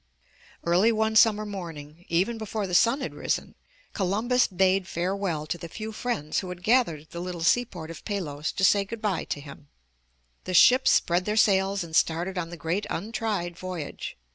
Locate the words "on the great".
12.39-12.87